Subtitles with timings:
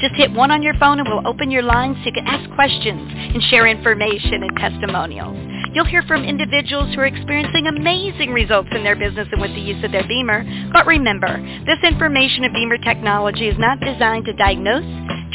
[0.00, 2.48] Just hit one on your phone and we'll open your line so you can ask
[2.54, 5.36] questions and share information and testimonials.
[5.74, 9.60] You'll hear from individuals who are experiencing amazing results in their business and with the
[9.60, 10.70] use of their BEMER.
[10.72, 11.28] But remember,
[11.66, 14.86] this information of BEMER technology is not designed to diagnose,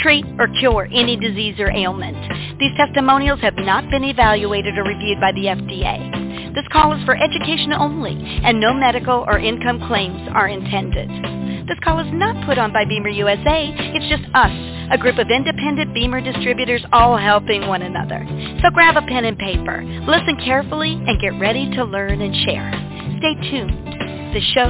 [0.01, 2.17] treat, or cure any disease or ailment.
[2.57, 6.32] These testimonials have not been evaluated or reviewed by the FDA.
[6.53, 11.09] This call is for education only, and no medical or income claims are intended.
[11.67, 13.73] This call is not put on by BEMER USA.
[13.73, 14.53] It's just us,
[14.91, 18.21] a group of independent BEMER distributors all helping one another.
[18.61, 22.69] So grab a pen and paper, listen carefully, and get ready to learn and share.
[23.17, 23.73] Stay tuned.
[24.37, 24.69] The show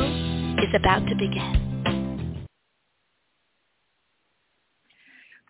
[0.64, 2.48] is about to begin.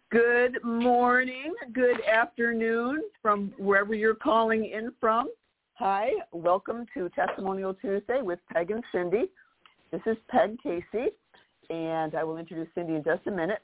[0.09, 5.29] Good morning, good afternoon from wherever you're calling in from.
[5.77, 9.23] Hi, welcome to Testimonial Tuesday with Peg and Cyndy.
[9.91, 11.09] This is Peg Casey,
[11.71, 13.57] and I will introduce Cyndy in just a minute.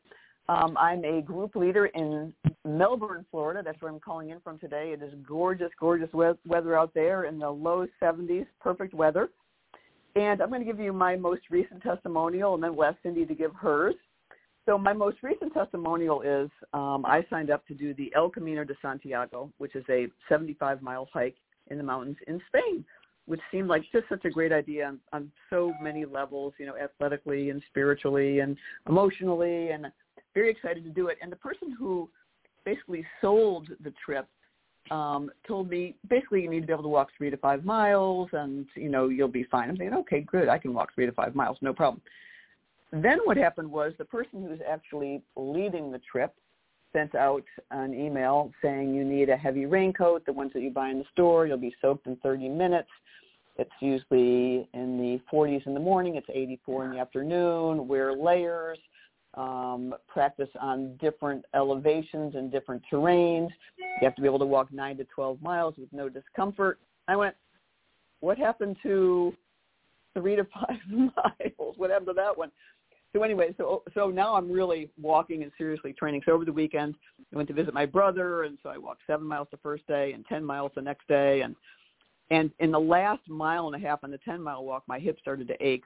[0.49, 2.33] Um, I'm a group leader in
[2.65, 3.61] Melbourne, Florida.
[3.63, 4.91] That's where I'm calling in from today.
[4.91, 9.29] It is gorgeous, gorgeous we- weather out there in the low 70s, perfect weather.
[10.15, 13.27] And I'm going to give you my most recent testimonial, and then we'll ask Cyndy
[13.27, 13.93] to give hers.
[14.65, 18.63] So my most recent testimonial is um, I signed up to do the El Camino
[18.63, 21.35] de Santiago, which is a 75-mile hike
[21.69, 22.83] in the mountains in Spain,
[23.25, 26.75] which seemed like just such a great idea on, on so many levels, you know,
[26.77, 29.87] athletically and spiritually and emotionally, and
[30.33, 31.17] very excited to do it.
[31.21, 32.09] And the person who
[32.65, 34.27] basically sold the trip
[34.91, 38.29] um, told me basically you need to be able to walk three to five miles,
[38.33, 39.69] and you know you'll be fine.
[39.69, 42.01] I'm thinking, okay, good, I can walk three to five miles, no problem.
[42.91, 46.33] Then what happened was the person who's actually leading the trip
[46.93, 50.89] sent out an email saying you need a heavy raincoat, the ones that you buy
[50.89, 52.89] in the store, you'll be soaked in 30 minutes.
[53.57, 58.77] It's usually in the 40s in the morning, it's 84 in the afternoon, wear layers,
[59.35, 63.49] um, practice on different elevations and different terrains.
[63.77, 66.79] You have to be able to walk 9 to 12 miles with no discomfort.
[67.07, 67.35] I went,
[68.21, 69.33] what happened to
[70.13, 71.75] three to five miles?
[71.77, 72.51] What happened to that one?
[73.13, 76.21] So anyway, so so now I'm really walking and seriously training.
[76.25, 76.95] So over the weekend,
[77.33, 80.13] I went to visit my brother, and so I walked seven miles the first day
[80.13, 81.55] and ten miles the next day, and
[82.29, 85.17] and in the last mile and a half on the ten mile walk, my hip
[85.19, 85.83] started to ache,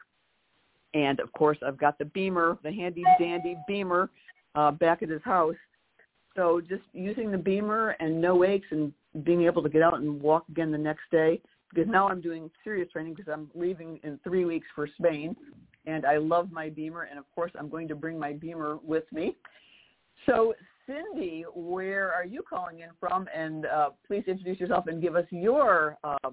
[0.93, 4.09] and of course I've got the BEMER, the handy dandy BEMER,
[4.55, 5.55] uh, back at his house.
[6.35, 8.91] So just using the BEMER and no aches and
[9.23, 12.49] being able to get out and walk again the next day because now I'm doing
[12.63, 15.35] serious training because I'm leaving in three weeks for Spain
[15.85, 19.03] and I love my BEMER, and of course, I'm going to bring my BEMER with
[19.11, 19.35] me.
[20.25, 20.53] So,
[20.87, 23.27] Cyndy, where are you calling in from?
[23.35, 26.29] And uh, please introduce yourself and give us your uh,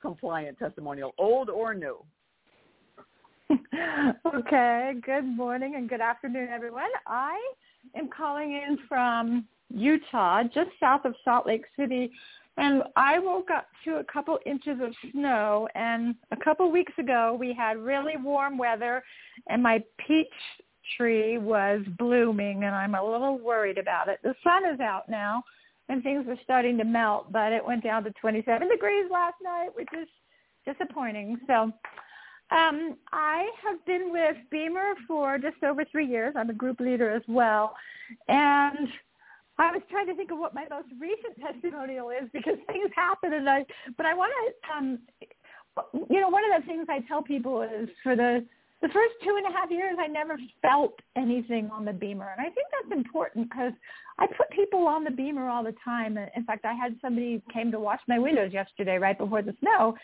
[0.00, 1.98] compliant testimonial, old or new.
[4.34, 4.92] okay.
[5.04, 6.90] Good morning and good afternoon, everyone.
[7.06, 7.36] I
[7.94, 12.10] am calling in from Utah, just south of Salt Lake City,
[12.56, 15.68] and I woke up to a couple inches of snow.
[15.74, 19.02] And a couple weeks ago, we had really warm weather,
[19.48, 20.26] and my peach
[20.96, 24.20] tree was blooming, and I'm a little worried about it.
[24.22, 25.42] The sun is out now,
[25.88, 29.68] and things are starting to melt, but it went down to 27 degrees last night,
[29.74, 30.08] which is
[30.64, 31.38] disappointing.
[31.46, 31.72] So
[32.50, 36.34] um, I have been with BEMER for just over three years.
[36.36, 37.74] I'm a group leader as well,
[38.28, 38.88] and
[39.58, 43.32] I was trying to think of what my most recent testimonial is because things happen
[43.32, 43.64] and I
[43.96, 44.98] but I want to um
[46.10, 48.44] you know one of the things I tell people is for the
[48.82, 52.34] the first two and a half years I never felt anything on the BEMER.
[52.36, 53.72] And I think that's important because
[54.18, 56.18] I put people on the BEMER all the time.
[56.18, 59.96] In fact I had somebody came to wash my windows yesterday right before the snow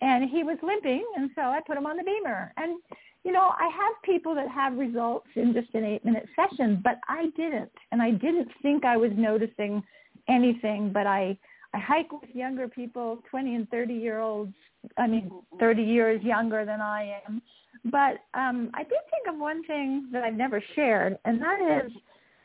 [0.00, 1.06] and he was limping.
[1.16, 2.52] And so I put him on the BEMER.
[2.56, 2.80] And
[3.26, 7.00] you know, I have people that have results in just an eight minute session, but
[7.08, 7.72] I didn't.
[7.90, 9.82] And I didn't think I was noticing
[10.28, 11.36] anything, but I,
[11.74, 14.54] I hike with younger people, 20 and 30 year olds,
[14.96, 15.28] I mean,
[15.58, 17.42] 30 years younger than I am.
[17.86, 21.90] But um, I did think of one thing that I've never shared, and that is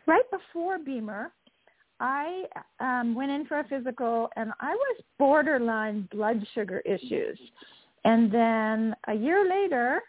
[0.08, 1.32] right before BEMER,
[2.00, 2.46] I
[2.80, 7.38] um, went in for a physical, and I was borderline blood sugar issues.
[8.04, 10.02] And then a year later,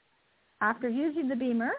[0.62, 1.72] after using the BEMER,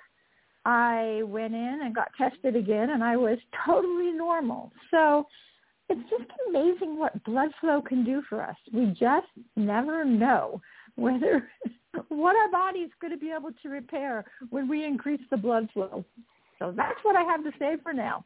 [0.65, 4.71] I went in and got tested again, and I was totally normal.
[4.91, 5.25] So
[5.89, 8.55] it's just amazing what blood flow can do for us.
[8.71, 10.61] We just never know
[10.95, 11.49] whether
[12.09, 16.05] what our body's going to be able to repair when we increase the blood flow.
[16.59, 18.23] So that's what I have to say for now.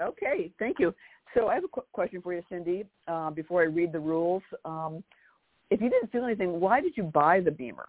[0.00, 0.94] Okay, thank you.
[1.34, 2.86] So I have a qu- question for you, Cyndy.
[3.06, 5.02] Uh, before I read the rules, um,
[5.70, 7.86] if you didn't feel anything, why did you buy the BEMER?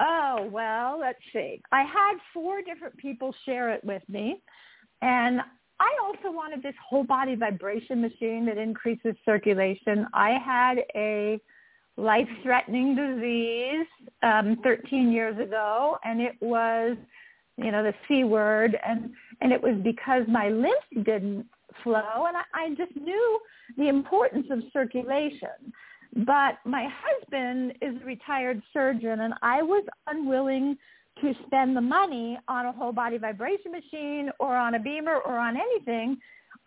[0.00, 1.60] Oh, well, let's see.
[1.72, 4.42] I had four different people share it with me.
[5.02, 5.40] And
[5.78, 10.06] I also wanted this whole body vibration machine that increases circulation.
[10.14, 11.38] I had a
[11.96, 13.86] life-threatening disease
[14.22, 16.96] um, 13 years ago, and it was,
[17.56, 19.10] you know, the C word, and
[19.42, 21.46] and it was because my lymph didn't
[21.82, 23.40] flow, and I, I just knew
[23.76, 25.72] the importance of circulation.
[26.16, 30.76] But my husband is a retired surgeon, and I was unwilling
[31.20, 35.38] to spend the money on a whole body vibration machine or on a BEMER or
[35.38, 36.16] on anything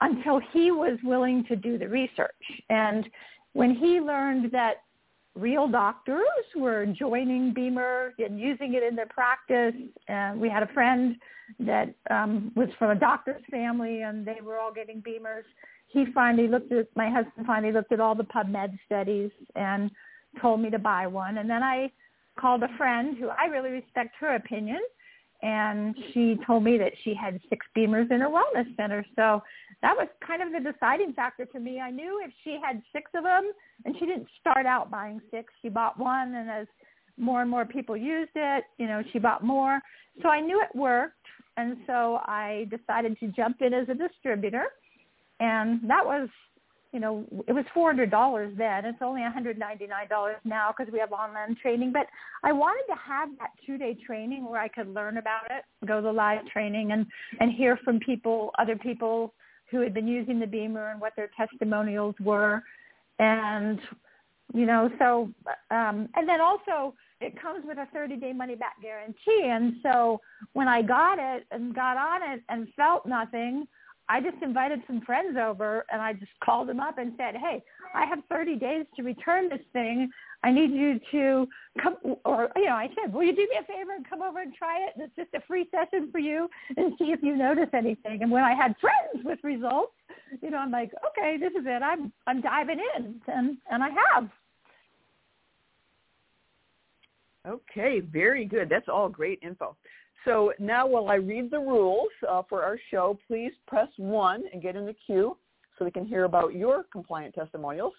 [0.02, 2.32] until he was willing to do the research.
[2.70, 3.10] And
[3.54, 4.84] when he learned that
[5.36, 6.22] real doctors
[6.56, 9.74] were joining BEMER and using it in their practice,
[10.08, 11.16] and we had a friend
[11.60, 15.46] that um, was from a doctor's family, and they were all getting BEMERs
[15.94, 19.92] he finally looked at my husband finally looked at all the PubMed studies and
[20.42, 21.38] told me to buy one.
[21.38, 21.92] And then I
[22.40, 24.80] called a friend who I really respect her opinion,
[25.44, 29.06] and she told me that she had six BEMERs in her wellness center.
[29.16, 29.44] So
[29.84, 31.80] that was kind of the deciding factor for me.
[31.80, 33.52] I knew if she had six of them,
[33.86, 36.66] and she didn't start out buying six, she bought one, and as
[37.18, 39.80] more and more people used it, you know, she bought more.
[40.24, 44.66] So I knew it worked, and so I decided to jump in as a distributor
[45.40, 46.30] and that was
[46.92, 48.86] you know it was four hundred dollars then.
[48.86, 51.92] It's only one hundred ninety nine dollars now because we have online training.
[51.92, 52.08] But
[52.44, 56.02] i wanted to have that two day training where i could learn about it go
[56.02, 57.06] to live training and
[57.40, 59.34] and hear from people other people
[59.72, 62.64] who had been using the BEMER and what their testimonials were.
[63.20, 63.80] And
[64.54, 65.30] you know so
[65.72, 69.50] um and then also it comes with a 30 day money back guarantee.
[69.50, 70.22] And so
[70.54, 73.68] when i got it and got on it and felt nothing
[74.10, 77.64] I just invited some friends over and I just called them up and said, hey,
[77.96, 80.10] I have 30 days to return this thing.
[80.44, 81.48] I need you to
[81.82, 81.96] come,
[82.26, 84.54] or, you know, I said, will you do me a favor and come over and
[84.54, 84.94] try it?
[84.98, 88.24] It's just a free session for you and see if you notice anything.
[88.24, 89.94] And when I had friends with results,
[90.42, 91.82] you know, I'm like, okay, this is it.
[91.82, 94.30] I'm, I'm diving in and, and I have.
[97.48, 98.70] Okay, very good.
[98.70, 99.76] That's all great info.
[100.26, 104.62] So now while I read the rules uh, for our show, please press 1 and
[104.62, 105.36] get in the queue
[105.78, 107.94] so we can hear about your compliant testimonials.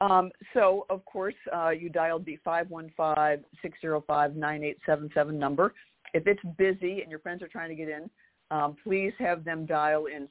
[0.00, 5.74] Um, so, of course, uh, you dialed the 515-605-9877 number.
[6.14, 8.08] If it's busy and your friends are trying to get in,
[8.50, 10.26] um, please have them dial in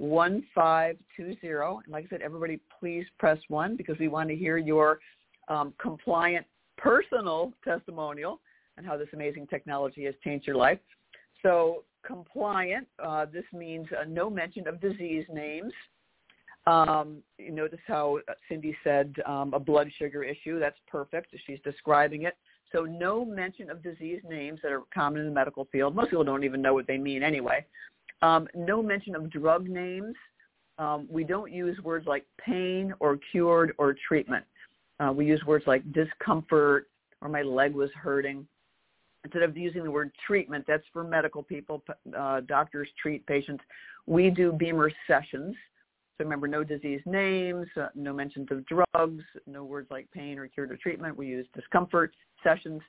[0.00, 1.84] 323-642-1520.
[1.84, 5.00] And like I said, everybody please press 1 because we want to hear your
[5.48, 6.46] um, compliant
[6.76, 8.40] personal testimonial
[8.76, 10.78] and how this amazing technology has changed your life.
[11.42, 15.72] So compliant, uh, this means uh, no mention of disease names.
[16.66, 18.20] Um, you notice how
[18.50, 20.58] Cyndy said um, a blood sugar issue.
[20.58, 21.34] That's perfect.
[21.46, 22.36] She's describing it.
[22.72, 25.94] So no mention of disease names that are common in the medical field.
[25.94, 27.64] Most people don't even know what they mean anyway.
[28.24, 30.14] Um, no mention of drug names.
[30.78, 34.46] Um, we don't use words like pain or cured or treatment.
[34.98, 36.88] Uh, we use words like discomfort
[37.20, 38.46] or my leg was hurting.
[39.24, 41.82] Instead of using the word treatment, that's for medical people.
[42.16, 43.62] Uh, doctors treat patients.
[44.06, 45.54] We do BEMER sessions.
[46.16, 50.46] So remember, no disease names, uh, no mentions of drugs, no words like pain or
[50.46, 51.16] cure or treatment.
[51.16, 52.80] We use discomfort sessions.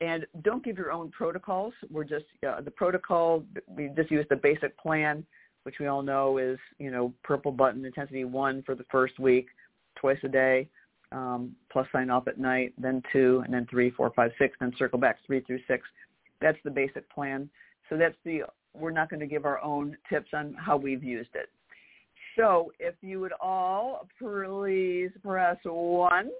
[0.00, 1.74] And don't give your own protocols.
[1.90, 5.24] We're just, uh, the protocol, we just use the basic plan,
[5.64, 9.48] which we all know is, you know, purple button intensity one for the first week,
[9.96, 10.68] twice a day
[11.12, 14.72] um, plus sign off at night, then two, and then three, four, five, six, then
[14.78, 15.86] circle back three through six.
[16.40, 17.50] That's the basic plan.
[17.88, 18.42] So that's the,
[18.74, 21.48] we're not going to give our own tips on how we've used it.
[22.36, 26.30] So if you would all please press one.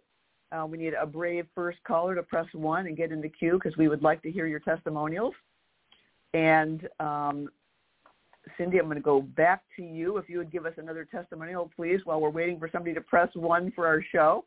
[0.53, 3.59] Uh, we need a brave first caller to press one and get in the queue
[3.63, 5.35] because we would like to hear your testimonials.
[6.35, 7.49] And um,
[8.59, 10.17] Cyndy, I'm going to go back to you.
[10.17, 13.29] If you would give us another testimonial, please, while we're waiting for somebody to press
[13.35, 14.45] one for our show.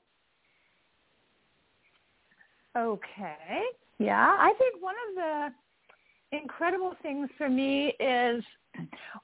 [2.77, 3.63] Okay.
[3.99, 8.43] Yeah, I think one of the incredible things for me is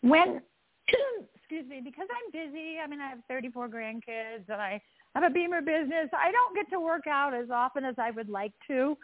[0.02, 0.42] when,
[1.36, 2.78] excuse me, because I'm busy.
[2.82, 4.80] I mean, I have 34 grandkids and I
[5.16, 6.10] have a BEMER business.
[6.14, 8.98] I don't get to work out as often as I would like to,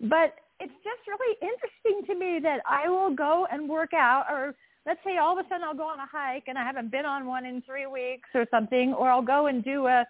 [0.00, 4.54] but it's just really interesting to me that I will go and work out or
[4.86, 7.06] let's say all of a sudden I'll go on a hike and I haven't been
[7.06, 10.06] on one in three weeks or something, or I'll go and do a,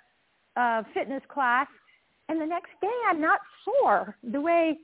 [0.56, 1.68] a fitness class,
[2.28, 4.78] and the next day I'm not sore the way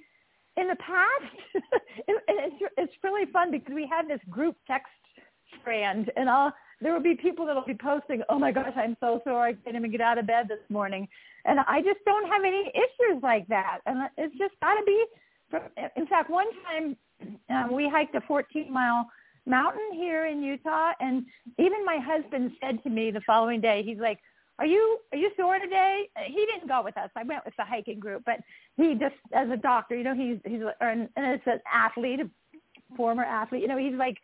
[0.57, 1.65] in the past.
[2.09, 4.89] and it's it's really fun because we have this group text
[5.61, 8.97] strand, and I'll there will be people that will be posting, "Oh my gosh, I'm
[9.01, 9.43] so sore.
[9.43, 11.09] I can't even get out of bed this morning,"
[11.45, 15.05] and I just don't have any issues like that, and it's just got to be.
[15.97, 16.97] In fact, one time
[17.51, 19.07] um, we hiked a 14 mile
[19.49, 20.93] mountain here in Utah.
[21.01, 21.25] And
[21.59, 24.19] even my husband said to me the following day, he's like,
[24.59, 26.09] are you are you sore today?
[26.27, 27.11] He didn't go with us.
[27.15, 28.41] I went with the hiking group, but
[28.77, 32.97] he just as a doctor, you know, he's he's or, and it's an athlete, a
[32.97, 33.63] former athlete.
[33.63, 34.17] You know, he's like,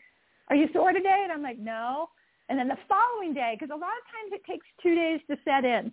[0.48, 2.08] "Are you sore today?" And I'm like, "No."
[2.48, 5.36] And then the following day, because a lot of times it takes two days to
[5.44, 5.92] set in,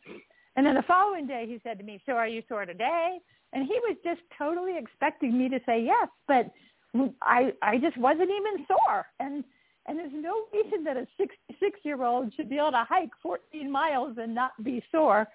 [0.55, 3.19] and then the following day he said to me, "So are you sore today?"
[3.53, 6.51] And he was just totally expecting me to say yes, but
[7.21, 9.43] I I just wasn't even sore, and
[9.87, 13.69] and there's no reason that a 66 year old should be able to hike 14
[13.71, 15.27] miles and not be sore.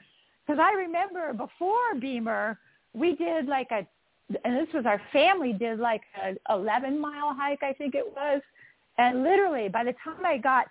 [0.46, 2.58] Because I remember before BEMER,
[2.94, 3.87] we did like a,
[4.44, 8.40] and this was our family did like a 11 mile hike, I think it was,
[8.99, 10.66] and literally by the time I got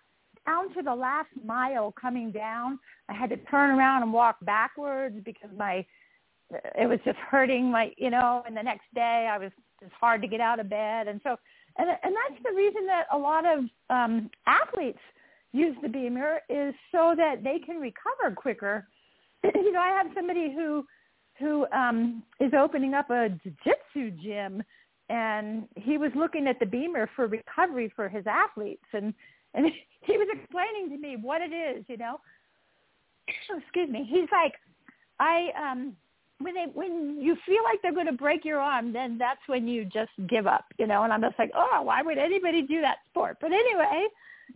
[0.46, 5.18] down to the last mile coming down, I had to turn around and walk backwards
[5.24, 5.86] because my
[6.76, 10.22] it was just hurting my you know and the next day i was it's hard
[10.22, 11.38] to get out of bed, and so
[11.78, 15.00] and and that's the reason that a lot of um, athletes
[15.52, 18.88] use the BEMER is so that they can recover quicker.
[19.44, 20.86] you know, I have somebody who
[21.40, 24.64] who um, is opening up a jiu-jitsu gym,
[25.10, 29.14] and he was looking at the BEMER for recovery for his athletes, and
[29.66, 29.66] and
[30.02, 31.86] he was explaining to me what it is.
[31.88, 32.18] You know,
[33.52, 34.08] oh, excuse me.
[34.10, 34.54] He's like,
[35.20, 35.96] I um
[36.40, 39.68] when they when you feel like they're going to break your arm, then that's when
[39.68, 41.04] you just give up, you know.
[41.04, 43.38] And I'm just like, oh, why would anybody do that sport?
[43.40, 44.08] But anyway,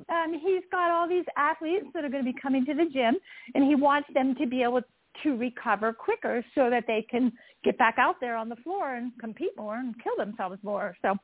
[0.10, 3.18] um, he's got all these athletes that are going to be coming to the gym,
[3.56, 4.82] and he wants them to be able
[5.24, 7.32] to recover quicker so that they can
[7.64, 10.96] get back out there on the floor and compete more and kill themselves more.
[11.02, 11.16] So,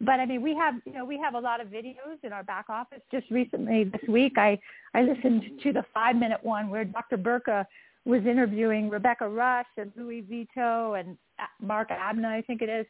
[0.00, 2.42] but I mean, we have you know we have a lot of videos in our
[2.42, 3.00] back office.
[3.10, 4.58] Just recently this week, I
[4.94, 7.16] I listened to the five minute one where Dr.
[7.16, 7.66] Burka
[8.06, 11.18] was interviewing Rebecca Rusch and Louis Vito and
[11.60, 12.86] Mark Abma, I think it is.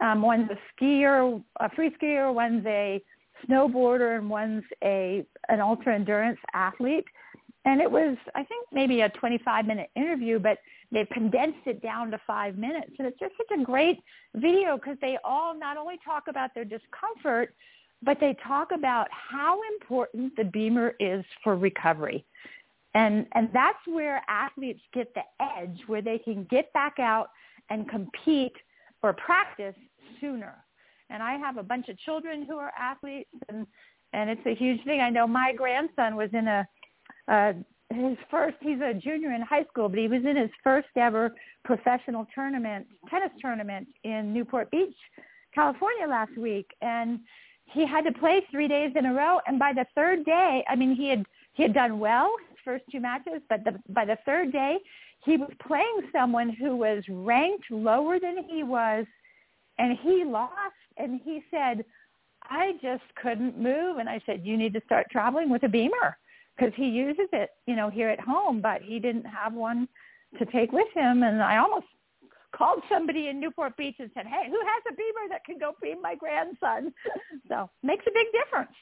[0.00, 3.02] Um, one's a skier, a free skier, one's a
[3.46, 7.04] snowboarder, and one's a an ultra endurance athlete.
[7.64, 10.58] And it was, I think, maybe a 25 minute interview, but
[10.92, 12.92] they've condensed it down to five minutes.
[12.98, 13.98] And it's just such a great
[14.34, 17.54] video because they all not only talk about their discomfort,
[18.02, 22.24] but they talk about how important the BEMER is for recovery.
[22.94, 27.30] And, and that's where athletes get the edge, where they can get back out
[27.70, 28.56] and compete
[29.02, 29.74] or practice
[30.20, 30.56] sooner.
[31.08, 33.66] And I have a bunch of children who are athletes, and,
[34.12, 35.00] and it's a huge thing.
[35.00, 36.68] I know my grandson was in a,
[37.28, 37.52] uh,
[37.94, 41.34] his first, he's a junior in high school, but he was in his first ever
[41.64, 44.96] professional tournament, tennis tournament in Newport Beach,
[45.54, 46.66] California last week.
[46.80, 47.20] And
[47.66, 49.40] he had to play three days in a row.
[49.46, 52.84] And by the third day, I mean, he had, he had done well his first
[52.90, 54.78] two matches, but the, by the third day,
[55.24, 59.06] he was playing someone who was ranked lower than he was,
[59.78, 60.52] and he lost.
[60.96, 61.84] And he said,
[62.42, 63.98] I just couldn't move.
[63.98, 66.16] And I said, you need to start traveling with a BEMER
[66.56, 69.88] because he uses it, you know, here at home, but he didn't have one
[70.38, 71.22] to take with him.
[71.22, 71.86] And I almost
[72.54, 75.72] called somebody in Newport Beach and said, hey, who has a BEMER that can go
[75.82, 76.92] beam my grandson?
[77.48, 78.72] so makes a big difference.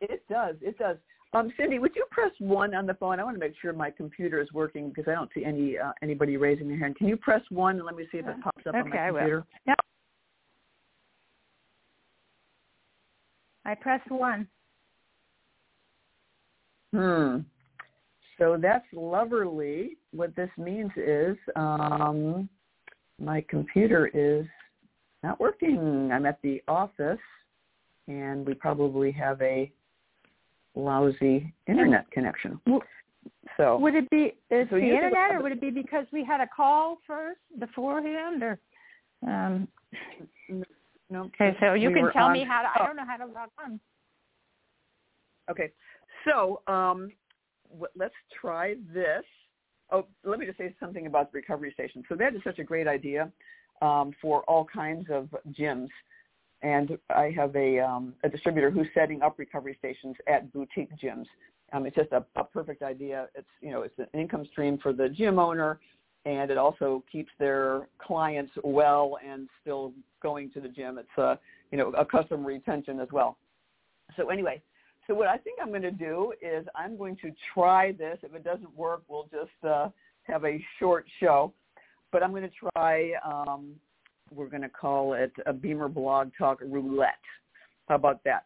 [0.00, 0.56] It does.
[0.60, 0.96] It does.
[1.34, 3.18] Um, Cyndy, would you press one on the phone?
[3.18, 5.92] I want to make sure my computer is working because I don't see any uh,
[6.02, 6.96] anybody raising their hand.
[6.96, 8.96] Can you press one and let me see if it pops up okay, on my
[8.96, 9.06] computer?
[9.14, 9.46] I will.
[9.66, 9.78] Yep.
[13.64, 14.46] I press one.
[16.92, 17.38] Hmm.
[18.38, 19.96] So that's lovely.
[20.12, 22.48] What this means is um,
[23.20, 24.46] my computer is
[25.22, 26.10] not working.
[26.12, 27.18] I'm at the office,
[28.08, 29.70] and we probably have a
[30.74, 32.60] lousy internet connection.
[33.56, 36.40] So would it be is so the internet, or would it be because we had
[36.40, 38.58] a call first beforehand, or?
[39.26, 39.68] Um,
[41.10, 41.24] no.
[41.26, 42.68] Okay, so you we can tell on, me how to.
[42.82, 43.78] I don't know how to log on.
[45.50, 45.70] Okay,
[46.24, 47.10] so um,
[47.96, 49.24] let's try this.
[49.90, 52.02] Oh, let me just say something about the recovery station.
[52.08, 53.30] So that is such a great idea
[53.82, 55.88] um, for all kinds of gyms
[56.62, 61.26] and I have a, um, a distributor who's setting up recovery stations at boutique gyms.
[61.72, 63.28] Um, it's just a, a perfect idea.
[63.34, 65.80] It's you know it's an income stream for the gym owner,
[66.24, 70.98] and it also keeps their clients well and still going to the gym.
[70.98, 71.38] It's a
[71.70, 73.38] you know a customer retention as well.
[74.16, 74.62] So anyway,
[75.06, 78.18] so what I think I'm going to do is I'm going to try this.
[78.22, 79.88] If it doesn't work, we'll just uh,
[80.24, 81.52] have a short show.
[82.10, 83.12] But I'm going to try.
[83.24, 83.74] Um,
[84.32, 87.14] we're going to call it a BEMER Blog Talk Roulette.
[87.88, 88.44] How about that?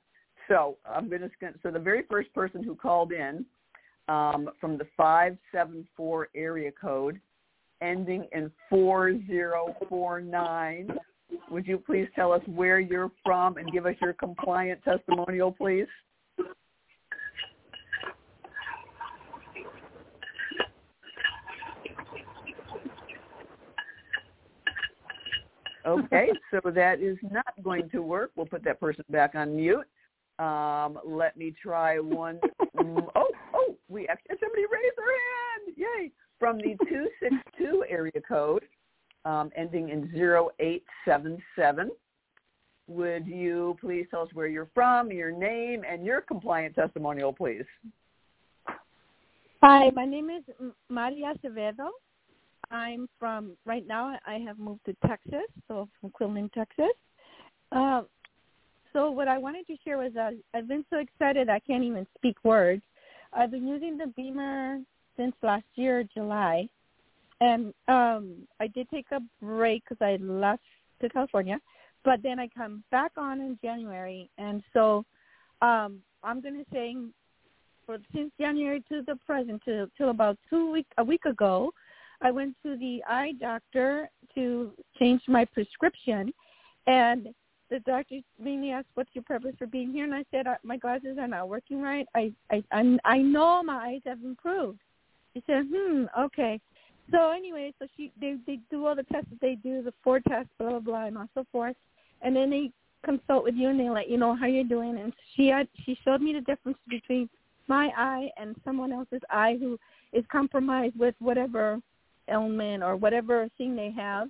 [0.49, 1.31] So I'm going to.
[1.63, 3.45] So the very first person who called in
[4.09, 7.21] um, from the 574 area code
[7.83, 10.99] ending in 4049.
[11.51, 15.87] Would you please tell us where you're from and give us your compliant testimonial, please?
[25.87, 28.33] Okay, so that is not going to work.
[28.35, 29.87] We'll put that person back on mute.
[30.39, 32.41] Um, let me try one.
[32.79, 35.77] Oh, oh, we actually somebody raised their hand.
[35.77, 36.13] Yay!
[36.39, 38.65] From the 262 area code,
[39.25, 41.91] um, ending in 0877.
[42.89, 47.65] Would you please tell us where you're from, your name, and your compliant testimonial, please?
[49.63, 50.43] Hi, my name is
[50.89, 51.89] Maria Acevedo.
[52.71, 54.19] I'm from right now.
[54.27, 56.93] I have moved to Texas, so from Quillen, Texas.
[57.73, 58.03] Uh,
[58.93, 62.07] so what I wanted to share was that I've been so excited I can't even
[62.17, 62.83] speak words.
[63.33, 64.81] I've been using the BEMER
[65.17, 66.69] since last year, July,
[67.41, 70.63] and um, I did take a break because I left
[71.01, 71.59] to California,
[72.05, 75.05] but then I come back on in January, and so
[75.61, 76.97] um, I'm going to say
[77.85, 81.73] for since January to the present, to till about two week a week ago,
[82.23, 86.33] I went to the eye doctor to change my prescription,
[86.87, 87.29] and
[87.71, 91.19] the doctor mainly asked, "What's your purpose for being here?" And I said, "My glasses
[91.19, 92.07] are not working right.
[92.15, 94.81] I I I'm, I know my eyes have improved."
[95.35, 96.61] He said, "Hmm, okay."
[97.11, 100.21] So anyway, so she they they do all the tests that they do, the four
[100.21, 101.77] tests, blah blah blah, and so forth,
[102.23, 102.73] and then they
[103.05, 104.99] consult with you and they let you know how you're doing.
[104.99, 107.29] And she had she showed me the difference between
[107.69, 109.79] my eye and someone else's eye who
[110.13, 111.81] is compromised with whatever
[112.31, 114.29] ailment or whatever thing they have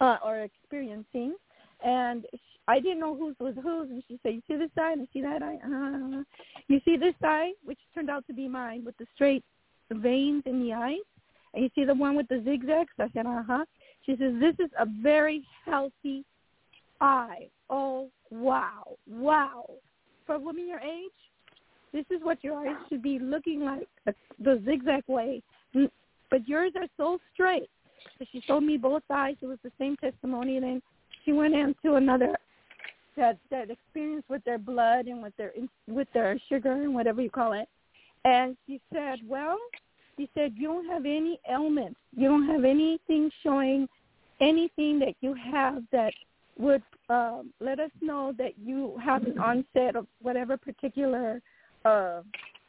[0.00, 1.34] uh, or experiencing.
[1.84, 2.26] And
[2.68, 3.90] I didn't know whose was whose.
[3.90, 4.92] And she said, "You see this eye?
[4.92, 5.58] And you see that eye?
[5.64, 6.22] Uh,
[6.68, 9.44] you see this eye, which turned out to be mine, with the straight
[9.90, 11.06] veins in the eyes,
[11.54, 13.64] and you see the one with the zigzags." I said, "Uh huh."
[14.04, 16.24] She says, "This is a very healthy
[17.00, 17.48] eye.
[17.70, 19.66] Oh wow, wow!
[20.26, 21.10] For a woman your age,
[21.92, 23.88] this is what your eyes should be looking like,
[24.38, 25.42] the zigzag way
[26.36, 27.70] but yours are so straight.
[28.18, 29.36] So she showed me both eyes.
[29.40, 30.58] It was the same testimony.
[30.58, 30.82] And then
[31.24, 32.36] she went into another
[33.16, 35.52] that that experience with their blood and with their
[35.88, 37.66] with their sugar and whatever you call it.
[38.26, 39.56] And she said, well,
[40.18, 41.98] she said you don't have any ailments.
[42.14, 43.88] You don't have anything showing
[44.38, 46.12] anything that you have that
[46.58, 51.40] would um, let us know that you have an onset of whatever particular
[51.86, 52.20] uh,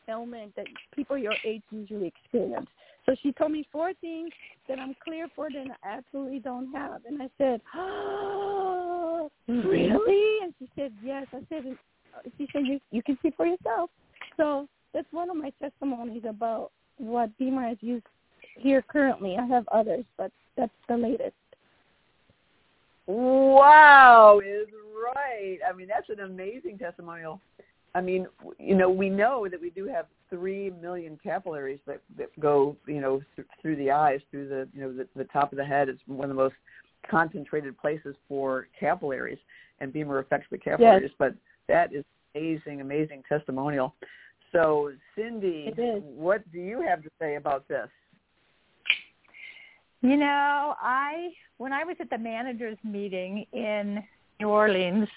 [0.08, 2.69] ailment that people your age usually experience.
[3.07, 4.31] So she told me four things
[4.67, 7.01] that I'm clear for that I absolutely don't have.
[7.05, 10.43] And I said, oh, really?
[10.43, 11.25] And she said, yes.
[11.31, 11.63] I said,
[12.13, 13.89] uh, she said, you, you can see for yourself.
[14.35, 18.05] So that's one of my testimonies about what BEMER has used
[18.57, 19.37] here currently.
[19.37, 21.33] I have others, but that's the latest.
[23.05, 24.67] Wow, is
[25.15, 25.59] right.
[25.67, 27.39] I mean, that's an amazing testimonial.
[27.97, 28.27] I mean,
[28.60, 33.01] you know, we know that we do have three million capillaries that that go, you
[33.01, 35.89] know, th- through the eyes, through the, you know, the, the top of the head.
[35.89, 36.53] It's one of the most
[37.10, 39.39] concentrated places for capillaries,
[39.79, 41.10] and BEMER affects the capillaries.
[41.10, 41.12] Yes.
[41.17, 41.33] But
[41.67, 42.05] that is
[42.36, 43.95] amazing, amazing testimonial.
[44.51, 47.89] So, Cyndy, what do you have to say about this?
[50.01, 54.03] You know, I when I was at the managers meeting in
[54.39, 55.07] New Orleans,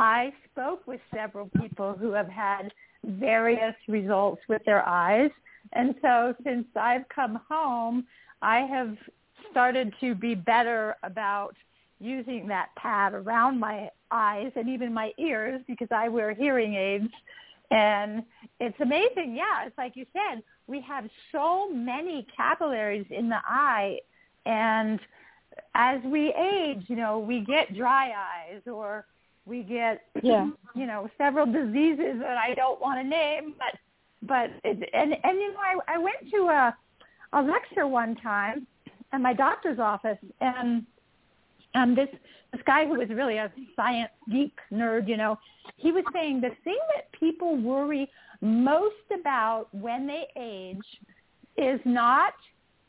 [0.00, 2.72] I spoke with several people who have had
[3.04, 5.30] various results with their eyes.
[5.74, 8.06] And so since I've come home,
[8.40, 8.96] I have
[9.50, 11.54] started to be better about
[12.00, 17.12] using that pad around my eyes and even my ears because I wear hearing aids.
[17.70, 18.24] And
[18.58, 19.36] it's amazing.
[19.36, 23.98] Yeah, it's like you said, we have so many capillaries in the eye.
[24.46, 24.98] And
[25.74, 29.04] as we age, you know, we get dry eyes or
[29.50, 30.48] we get yeah.
[30.74, 33.78] you know several diseases that I don't want to name, but
[34.22, 36.76] but it, and and you know I I went to a
[37.32, 38.66] a lecture one time
[39.12, 40.86] at my doctor's office and
[41.74, 42.08] and this
[42.52, 45.38] this guy who was really a science geek nerd, you know,
[45.76, 48.10] he was saying the thing that people worry
[48.40, 50.78] most about when they age
[51.56, 52.34] is not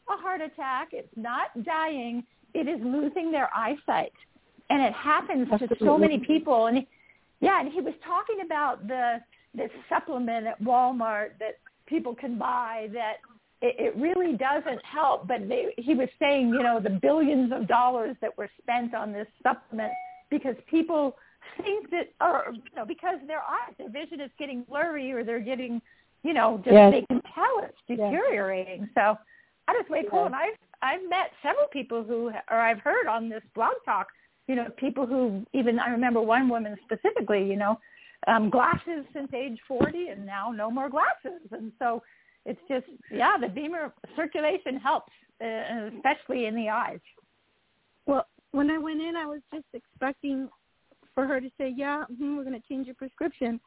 [0.10, 0.90] a heart attack.
[0.94, 2.24] It's not dying.
[2.54, 4.14] It is losing their eyesight.
[4.72, 6.68] And it happens to so many people.
[6.68, 6.88] And he,
[7.42, 9.22] yeah, and he was talking about the
[9.54, 13.16] this supplement at Walmart that people can buy that
[13.62, 15.28] it, it really doesn't help.
[15.28, 19.12] But they, he was saying, you know, the billions of dollars that were spent on
[19.12, 19.92] this supplement
[20.30, 21.18] because people
[21.62, 25.40] think that, or you know, because their eyes, their vision is getting blurry, or they're
[25.40, 25.82] getting,
[26.24, 26.94] you know, just yes.
[26.94, 28.82] they can tell it's deteriorating.
[28.82, 28.90] Yes.
[28.96, 29.18] So
[29.68, 30.26] that is way cool.
[30.26, 34.08] And I've I've met several people who, or I've heard on this blog talk,
[34.52, 37.80] you know, people who even I remember one woman specifically, you know,
[38.28, 41.40] um, glasses since age 40 and now no more glasses.
[41.52, 42.04] And so
[42.46, 47.00] it's just, yeah, the BEMER circulation helps, uh, especially in the eyes.
[48.06, 50.50] Well, when I went in, I was just expecting
[51.16, 53.58] for her to say, yeah, mm-hmm, we're going to change your prescription.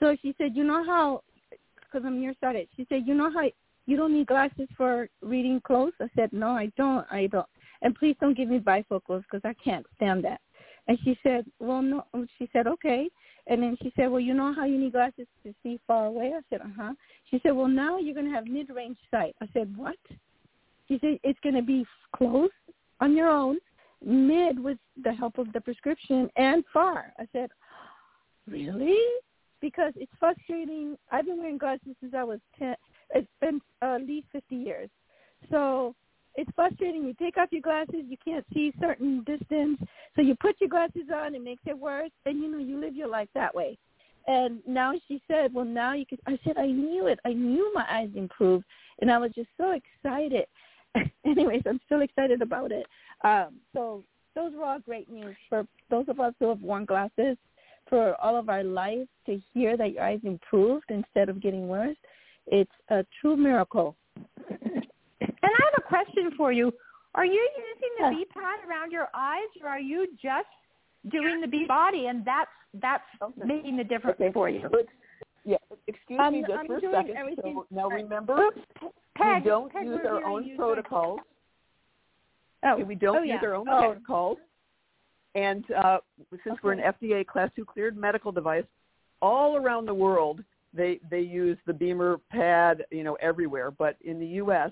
[0.00, 3.50] So she said, you know how, because I'm nearsighted, she said, you know how
[3.84, 5.92] you don't need glasses for reading close?
[6.00, 7.04] I said, no, I don't.
[7.10, 7.46] I don't.
[7.82, 10.40] And please don't give me bifocals because I can't stand that.
[10.88, 12.04] And she said, well, no.
[12.38, 13.08] She said, okay.
[13.46, 16.32] And then she said, well, you know how you need glasses to see far away?
[16.36, 16.92] I said, uh-huh.
[17.30, 19.34] She said, well, now you're going to have mid-range sight.
[19.40, 19.96] I said, what?
[20.88, 22.50] She said, it's going to be close
[23.00, 23.58] on your own,
[24.04, 27.12] mid with the help of the prescription, and far.
[27.18, 27.50] I said,
[28.48, 28.98] really?
[29.60, 30.96] Because it's frustrating.
[31.10, 32.74] I've been wearing glasses since I was 10.
[33.14, 34.90] It's been uh, at least 50 years.
[35.50, 35.94] So
[36.34, 37.04] it's frustrating.
[37.04, 39.78] You take off your glasses, you can't see certain distance.
[40.16, 42.96] So you put your glasses on, it makes it worse, and you know you live
[42.96, 43.78] your life that way.
[44.26, 46.18] And now she said, well, now you can.
[46.26, 47.18] I said, I knew it.
[47.24, 48.64] I knew my eyes improved,
[49.00, 50.46] and I was just so excited.
[51.26, 52.86] Anyways, I'm still excited about it.
[53.24, 57.36] Um, so those were all great news for those of us who have worn glasses
[57.88, 61.96] for all of our life to hear that your eyes improved instead of getting worse.
[62.46, 63.96] It's a true miracle.
[65.42, 66.72] And I have a question for you.
[67.14, 70.48] Are you using the B pad around your eyes, or are you just
[71.10, 72.50] doing the B body, and that's
[72.80, 73.42] that's okay.
[73.44, 74.32] making the difference okay.
[74.32, 74.68] for you?
[75.44, 77.16] Yeah, excuse um, me just I'm for a second.
[77.42, 78.50] So now remember,
[79.16, 81.20] Peg, we don't Peg, use our own protocols.
[82.64, 83.78] Oh, okay, we don't oh, use our own oh.
[83.78, 84.38] protocols.
[85.34, 85.98] And uh,
[86.30, 86.58] since okay.
[86.62, 88.64] we're an FDA Class 2 cleared medical device,
[89.20, 90.42] all around the world
[90.74, 93.70] they they use the BEMER pad, you know, everywhere.
[93.70, 94.70] But in the U.S.,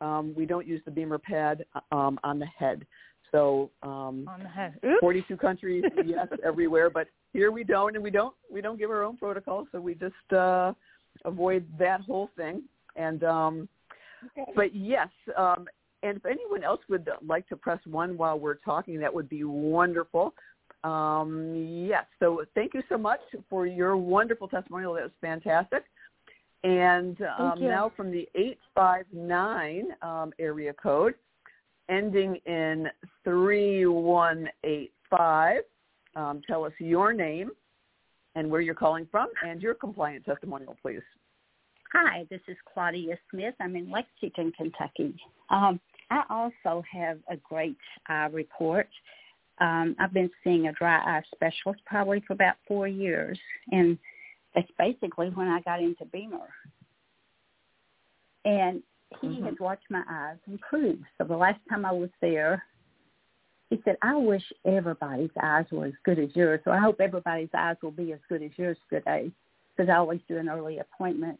[0.00, 2.86] um, we don't use the BEMER pad um, on the head.
[3.32, 4.78] So um, on the head.
[5.00, 6.90] 42 countries, yes, everywhere.
[6.90, 9.94] But here we don't, and we don't we don't give our own protocol, so we
[9.94, 10.72] just uh,
[11.24, 12.62] avoid that whole thing.
[12.94, 13.68] And um,
[14.38, 14.50] okay.
[14.54, 15.66] but yes, um,
[16.02, 19.44] and if anyone else would like to press one while we're talking, that would be
[19.44, 20.34] wonderful.
[20.84, 24.94] Um, yes, so thank you so much for your wonderful testimonial.
[24.94, 25.84] That was fantastic.
[26.66, 31.14] And um, now from the 859 um, area code,
[31.88, 32.88] ending in
[33.22, 35.60] 3185,
[36.16, 37.52] um, tell us your name
[38.34, 41.02] and where you're calling from and your compliant testimonial, please.
[41.92, 43.54] Hi, this is Claudia Smith.
[43.60, 45.14] I'm in Lexington, Kentucky.
[45.50, 45.78] Um,
[46.10, 48.88] I also have a great eye report.
[49.60, 53.38] Um, I've been seeing a dry eye specialist probably for about four years,
[53.70, 53.96] and
[54.56, 56.48] that's basically when I got into BEMER.
[58.46, 58.82] And
[59.20, 59.44] he mm-hmm.
[59.44, 60.98] has watched my eyes improve.
[61.18, 62.64] So the last time I was there,
[63.70, 66.60] he said, I wish everybody's eyes were as good as yours.
[66.64, 69.30] So I hope everybody's eyes will be as good as yours today
[69.76, 71.38] because I always do an early appointment.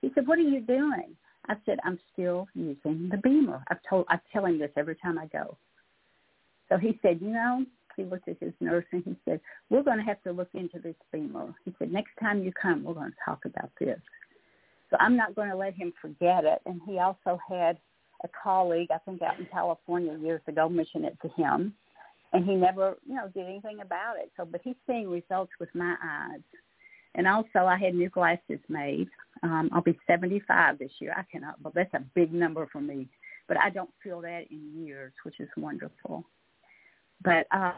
[0.00, 1.14] He said, what are you doing?
[1.48, 3.62] I said, I'm still using the BEMER.
[3.68, 5.58] I've told, I tell him this every time I go.
[6.68, 9.98] So he said, you know, he looked at his nurse and he said, we're going
[9.98, 11.54] to have to look into this BEMER.
[11.64, 14.00] He said, next time you come, we're going to talk about this.
[14.90, 16.60] So I'm not going to let him forget it.
[16.66, 17.78] And he also had
[18.24, 21.74] a colleague, I think out in California years ago, mention it to him.
[22.32, 24.30] And he never, you know, did anything about it.
[24.36, 26.40] So, but he's seeing results with my eyes.
[27.14, 29.08] And also I had new glasses made.
[29.42, 31.14] Um, I'll be 75 this year.
[31.16, 33.08] I cannot, but that's a big number for me.
[33.48, 36.24] But I don't feel that in years, which is wonderful.
[37.24, 37.72] But uh,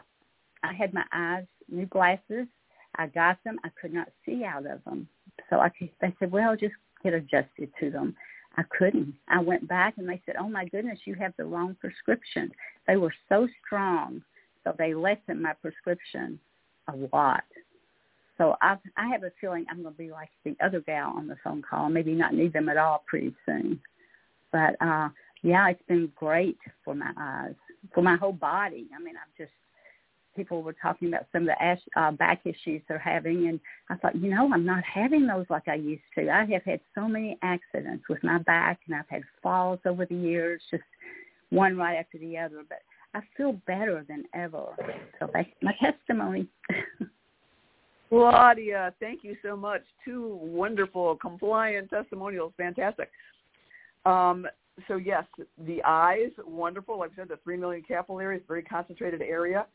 [0.63, 2.47] I had my eyes, new glasses.
[2.95, 3.59] I got them.
[3.63, 5.07] I could not see out of them.
[5.49, 8.15] So I, they said, well, just get adjusted to them.
[8.57, 9.13] I couldn't.
[9.27, 12.51] I went back and they said, oh my goodness, you have the wrong prescription.
[12.87, 14.21] They were so strong,
[14.63, 16.39] so they lessened my prescription
[16.87, 17.43] a lot.
[18.37, 21.27] So I I have a feeling I'm going to be like the other gal on
[21.27, 23.79] the phone call, maybe not need them at all pretty soon.
[24.51, 25.09] But uh
[25.41, 27.55] yeah, it's been great for my eyes
[27.93, 28.87] for my whole body.
[28.95, 29.51] I mean, I've just
[30.35, 33.95] people were talking about some of the ash, uh, back issues they're having, and I
[33.95, 36.29] thought, you know, I'm not having those like I used to.
[36.29, 40.15] I have had so many accidents with my back, and I've had falls over the
[40.15, 40.83] years, just
[41.49, 42.63] one right after the other.
[42.67, 42.79] But
[43.13, 44.65] I feel better than ever.
[45.19, 46.47] So that's my testimony.
[48.09, 49.81] Claudia, thank you so much.
[50.03, 52.53] Two wonderful compliant testimonials.
[52.57, 53.09] Fantastic.
[54.05, 54.45] Um,
[54.87, 55.23] so yes,
[55.65, 56.99] the eyes, wonderful.
[56.99, 59.65] Like I said, the three million capillaries, very concentrated area,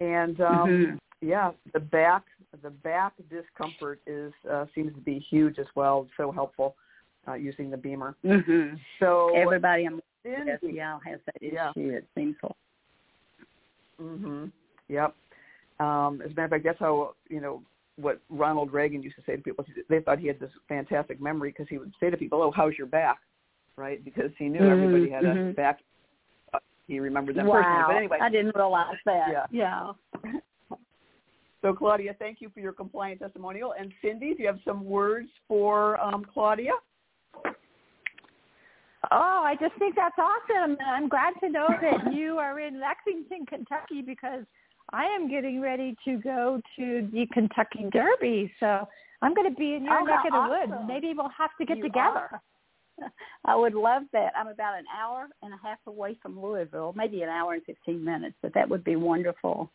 [0.00, 0.96] and um, mm-hmm.
[1.26, 2.24] yeah, the back,
[2.62, 6.06] the back discomfort is uh, seems to be huge as well.
[6.16, 6.76] So helpful
[7.26, 8.16] uh, using the BEMER.
[8.24, 8.76] Mm-hmm.
[9.00, 11.54] So everybody on SEL has that issue.
[11.54, 11.72] Yeah.
[11.76, 12.54] It seems so.
[14.00, 14.50] Mhm.
[14.88, 15.14] Yep.
[15.80, 17.62] Um, as a matter of fact, that's how you know
[17.96, 19.64] what Ronald Reagan used to say to people.
[19.88, 22.76] They thought he had this fantastic memory because he would say to people, "Oh, how's
[22.76, 23.18] your back?"
[23.76, 24.04] Right?
[24.04, 24.84] Because he knew mm-hmm.
[24.84, 25.52] everybody had a mm-hmm.
[25.52, 25.80] back.
[26.86, 27.54] He remembered them wow.
[27.54, 27.84] personally.
[27.86, 29.46] But anyway, I didn't realize that.
[29.50, 29.92] Yeah.
[30.22, 30.36] yeah.
[31.62, 33.74] so Claudia, thank you for your compliant testimonial.
[33.78, 36.72] And Cyndy, do you have some words for um, Claudia?
[39.10, 40.76] Oh, I just think that's awesome.
[40.78, 44.44] And I'm glad to know that you are in Lexington, Kentucky because
[44.92, 48.52] I am getting ready to go to the Kentucky Derby.
[48.60, 48.86] So
[49.22, 50.70] I'm going to be in your oh, neck of the awesome.
[50.70, 50.82] woods.
[50.86, 52.28] Maybe we'll have to get you together.
[52.32, 52.42] Are.
[53.44, 54.32] I would love that.
[54.36, 58.04] I'm about an hour and a half away from Louisville, maybe an hour and 15
[58.04, 59.70] minutes, but that would be wonderful.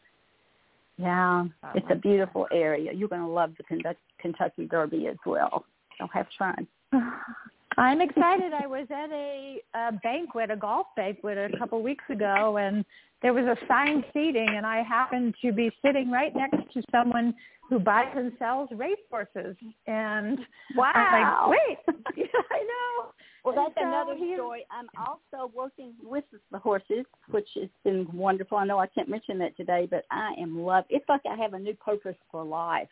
[0.98, 2.92] Yeah, it's a beautiful area.
[2.94, 5.64] You're going to love the Kentucky Derby as well.
[5.98, 6.68] So have fun.
[7.78, 8.52] I'm excited.
[8.52, 12.84] I was at a, a banquet, a golf banquet, a couple weeks ago, and
[13.22, 17.34] there was assigned seating, and I happened to be sitting right next to someone
[17.70, 19.56] who buys and sells racehorses.
[19.88, 20.40] And
[20.76, 23.12] wow, I'm like, wait, yeah, I know.
[23.46, 24.66] Well, that's so another he, story.
[24.70, 28.58] I'm also working with the horses, which has been wonderful.
[28.58, 30.84] I know I can't mention that today, but I am love.
[30.90, 32.90] It's like I have a new purpose for life,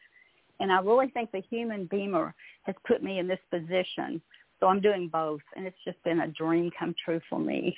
[0.59, 4.21] and I really think the human BEMER has put me in this position
[4.59, 7.77] so I'm doing both, and it's just been a dream come true for me.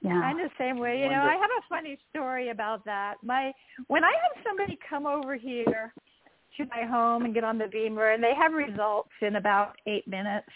[0.00, 0.12] Yeah.
[0.12, 1.00] I'm the same way.
[1.00, 3.16] You know, I have a funny story about that.
[3.22, 3.52] My
[3.88, 5.92] when I have somebody come over here
[6.56, 10.06] to my home and get on the BEMER, and they have results in about eight
[10.06, 10.48] minutes.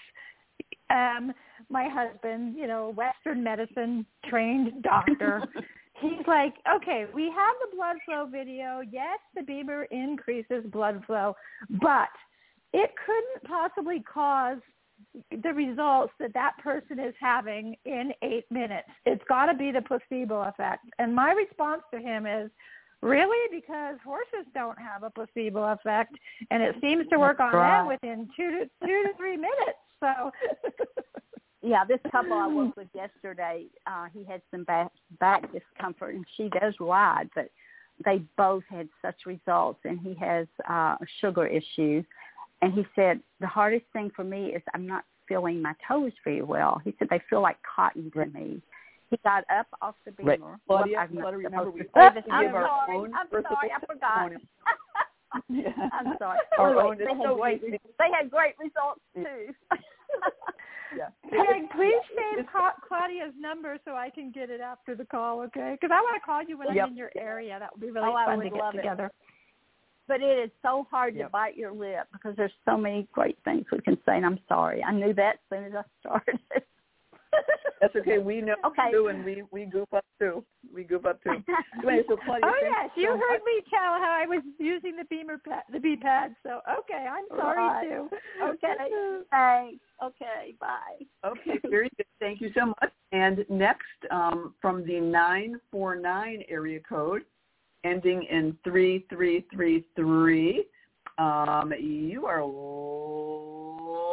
[0.91, 1.33] Um,
[1.69, 5.43] my husband, you know, Western medicine trained doctor,
[6.01, 8.83] he's like, okay, we have the blood flow video.
[8.91, 11.35] Yes, the BEMER increases blood flow,
[11.81, 12.11] but
[12.73, 14.59] it couldn't possibly cause
[15.43, 18.89] the results that that person is having in eight minutes.
[19.07, 20.85] It's got to be the placebo effect.
[20.99, 22.51] And my response to him is,
[23.01, 23.49] really?
[23.51, 26.15] Because horses don't have a placebo effect,
[26.51, 27.79] and it seems to work on right.
[27.79, 29.79] them within two to two to three minutes.
[30.01, 30.31] So.
[31.63, 36.25] yeah, this couple I worked with yesterday, uh, he had some back back discomfort, and
[36.37, 37.51] she does ride, but
[38.05, 42.03] they both had such results, and he has uh, sugar issue
[42.63, 46.43] and he said, the hardest thing for me is I'm not feeling my toes very
[46.43, 46.81] well.
[46.85, 48.63] He said they feel like cotton to me.
[49.11, 50.27] He got up off the BEMER.
[50.27, 50.41] Right.
[50.67, 52.97] Claudia, well, Claudia, remember we have to I'm give our sorry.
[52.97, 54.33] own I'm sorry, I forgot.
[55.49, 55.89] yeah.
[55.93, 56.39] I'm sorry.
[56.59, 57.79] Our anyway, own, they, had so great, easy.
[57.99, 59.53] they had great results too.
[60.97, 61.09] yeah.
[61.31, 65.77] Peg, please save It's- Claudia's number so I can get it after the call, okay?
[65.79, 66.85] Because I want to call you when Yep.
[66.85, 67.59] I'm in your area.
[67.59, 69.13] That would be really Oh, I fun would to get love it.
[70.09, 71.27] But it is so hard Yep.
[71.27, 74.17] to bite your lip because there's so many great things we can say.
[74.17, 74.83] And I'm sorry.
[74.83, 76.39] I knew that as soon as I started.
[77.81, 78.19] That's okay.
[78.33, 78.91] We know Okay.
[78.93, 80.45] too, and we we goof up too.
[80.73, 81.43] We goof up too.
[81.79, 83.47] Anyway, so Claudia, Oh yes, you so heard much.
[83.47, 86.35] me tell how I was using the BEMER pad, the B pad.
[86.43, 87.89] So okay, I'm sorry Right.
[87.89, 88.09] too.
[88.43, 88.75] okay.
[89.31, 89.83] Thanks.
[90.03, 90.55] Okay.
[90.61, 91.05] Bye.
[91.25, 92.07] Okay, very good.
[92.21, 92.93] Thank you so much.
[93.13, 97.23] And next, um, from the 949 area code,
[97.85, 100.67] ending in 3333,
[101.19, 102.43] um, you are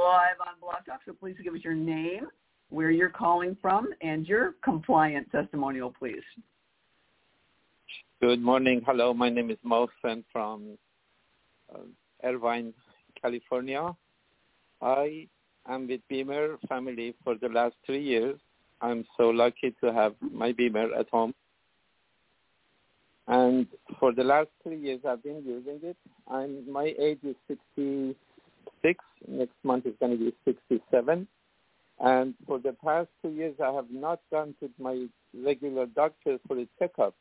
[0.09, 2.27] live on Blog Talk, so please give us your name,
[2.69, 6.23] where you're calling from, and your compliant testimonial, please.
[8.21, 8.81] Good morning.
[8.85, 10.77] Hello, my name is Mohsen from
[11.73, 11.79] uh,
[12.23, 12.73] Irvine,
[13.21, 13.95] California.
[14.81, 15.27] I
[15.67, 18.39] am with BEMER family for the last three years.
[18.81, 21.33] I'm so lucky to have my BEMER at home.
[23.29, 23.67] And
[23.99, 25.95] for the last three years, I've been using it.
[26.29, 29.05] I'm my age is 66.
[29.27, 31.27] Next month is going to be 67.
[32.01, 36.57] And for the past two years, I have not gone to my regular doctor for
[36.59, 37.13] a checkup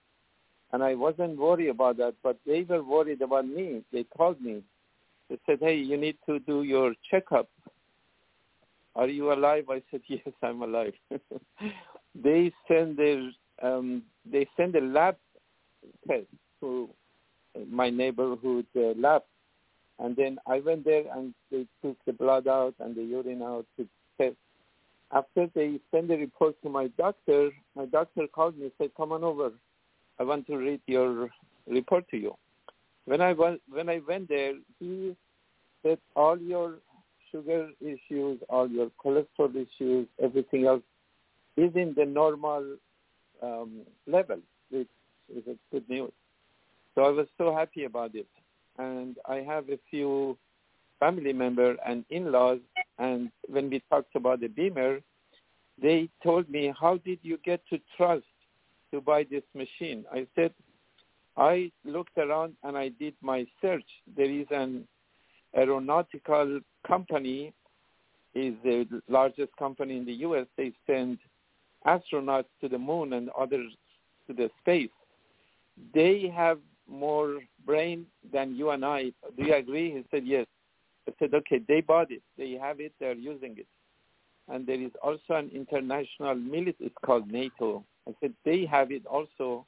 [0.72, 3.82] and I wasn't worried about that, but they were worried about me.
[3.92, 4.62] They called me.
[5.28, 7.48] They said, "Hey, you need to do your checkup.
[8.94, 10.94] Are you alive?" I said, "Yes, I'm alive."
[12.14, 13.30] they send their
[13.62, 15.16] um, they send a lab
[16.06, 16.26] test
[16.60, 16.88] to
[17.70, 19.22] my neighborhood uh, lab.
[19.98, 23.66] And then I went there and they took the blood out and the urine out
[23.76, 23.88] to
[24.20, 24.36] test.
[25.10, 29.12] After they sent the report to my doctor, my doctor called me and said, come
[29.12, 29.52] on over.
[30.20, 31.30] I want to read your
[31.66, 32.36] report to you.
[33.06, 35.16] When I went, when I went there, he
[35.82, 36.74] said all your
[37.32, 40.82] sugar issues, all your cholesterol issues, everything else
[41.56, 42.76] is in the normal
[43.42, 44.38] um, level,
[44.70, 44.88] which
[45.36, 46.12] a good news.
[46.94, 48.26] So I was so happy about it.
[48.78, 50.36] And I have a few
[51.00, 52.58] family members and in-laws,
[52.98, 55.00] and when we talked about the BEMER,
[55.80, 58.24] they told me, how did you get to trust
[58.92, 60.04] to buy this machine?
[60.12, 60.52] I said,
[61.36, 63.84] I looked around and I did my search.
[64.16, 64.88] There is an
[65.56, 67.52] aeronautical company,
[68.34, 70.46] is the largest company in the U.S.
[70.56, 71.18] They send
[71.86, 73.72] astronauts to the moon and others
[74.26, 74.90] to the space.
[75.94, 79.12] They have more brain than you and I.
[79.36, 79.90] Do you agree?
[79.90, 80.46] He said, yes.
[81.08, 82.22] I said, okay, they bought it.
[82.36, 82.92] They have it.
[83.00, 83.66] They're using it.
[84.48, 87.84] And there is also an international military, it's called NATO.
[88.08, 89.66] I said, they have it also.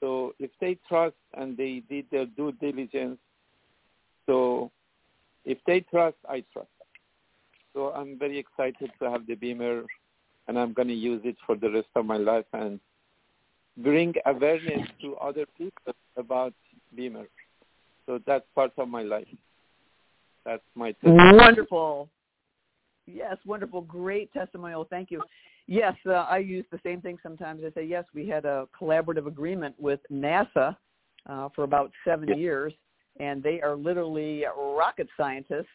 [0.00, 3.18] So if they trust and they did their due diligence,
[4.26, 4.70] so
[5.44, 6.68] if they trust, I trust.
[7.74, 9.84] So I'm very excited to have the BEMER
[10.48, 12.80] and I'm going to use it for the rest of my life and
[13.78, 16.52] bring awareness to other people about
[16.96, 17.26] BEMER.
[18.06, 19.28] So that's part of my life.
[20.44, 21.36] That's my testimony.
[21.36, 22.08] wonderful.
[23.06, 24.86] Yes, wonderful, great testimonial.
[24.88, 25.22] Thank you.
[25.66, 27.62] Yes, uh, I use the same thing sometimes.
[27.64, 28.04] I say yes.
[28.14, 30.76] We had a collaborative agreement with NASA
[31.28, 32.72] uh, for about seven years,
[33.20, 35.66] and they are literally rocket scientists.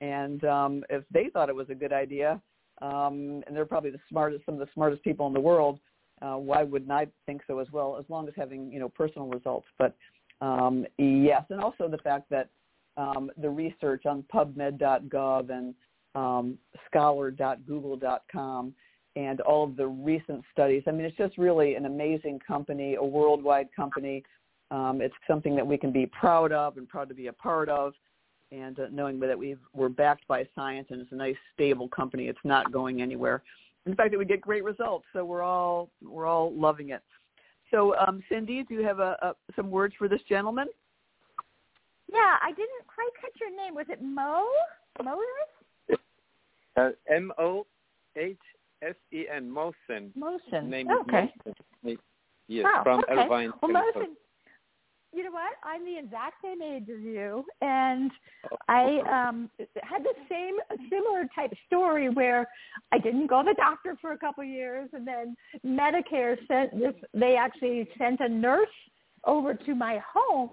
[0.00, 2.40] And um, if they thought it was a good idea,
[2.82, 5.78] um, and they're probably the smartest, some of the smartest people in the world.
[6.20, 7.96] Uh, why wouldn't I think so as well?
[7.98, 9.94] As long as having you know personal results, but
[10.40, 12.48] um, yes, and also the fact that
[12.96, 15.74] um, the research on PubMed.gov and
[16.14, 18.74] um, Scholar.google.com
[19.16, 20.82] and all of the recent studies.
[20.86, 24.22] I mean, it's just really an amazing company, a worldwide company.
[24.70, 27.68] Um, it's something that we can be proud of and proud to be a part
[27.68, 27.94] of
[28.50, 32.28] and uh, knowing that we we're backed by science and it's a nice stable company.
[32.28, 33.42] It's not going anywhere.
[33.86, 35.06] In fact, that we get great results.
[35.12, 37.02] So we're all we're all loving it.
[37.70, 40.68] So um, Cyndy, do you have a, a, some words for this gentleman?
[42.12, 43.74] Yeah, I didn't quite catch your name.
[43.74, 44.46] Was it Mo?
[45.02, 46.00] Moses?
[46.76, 47.66] Uh, M O
[48.16, 48.38] H
[48.82, 50.10] S E N Mohsen.
[50.16, 50.68] Mohsen.
[50.68, 51.32] Name okay.
[51.46, 51.96] Mohsen.
[52.48, 53.12] Yes, oh, from okay.
[53.12, 53.52] Irvine.
[53.62, 54.14] Well, Mohsen,
[55.12, 55.54] you know what?
[55.64, 58.10] I'm the exact same age as you, and
[58.68, 59.50] I um
[59.82, 60.56] had the same
[60.90, 62.46] similar type story where
[62.92, 66.78] I didn't go to the doctor for a couple of years, and then Medicare sent
[66.78, 66.94] this.
[67.14, 68.68] They actually sent a nurse
[69.24, 70.50] over to my home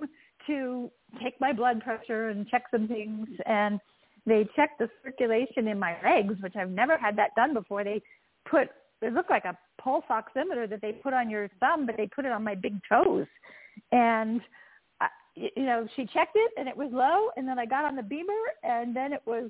[0.47, 0.89] to
[1.21, 3.79] take my blood pressure and check some things, and
[4.25, 7.83] they checked the circulation in my legs, which I've never had that done before.
[7.83, 8.01] They
[8.49, 8.69] put
[9.01, 12.25] it looked like a pulse oximeter that they put on your thumb, but they put
[12.25, 13.27] it on my big toes
[13.91, 14.41] and
[15.01, 17.95] I, you know she checked it and it was low and then I got on
[17.95, 19.49] the BEMER and then it was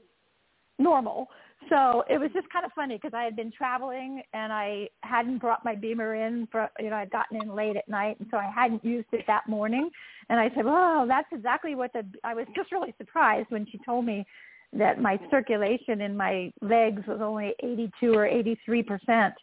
[0.77, 1.29] normal.
[1.69, 5.39] So it was just kind of funny because I had been traveling and I hadn't
[5.39, 8.37] brought my BEMER in for you know I'd gotten in late at night and so
[8.37, 9.89] I hadn't used it that morning
[10.29, 13.79] and I said, "Oh, that's exactly what the I was just really surprised when she
[13.85, 14.25] told me
[14.73, 19.33] that my circulation in my legs was only 82 or 83 percent."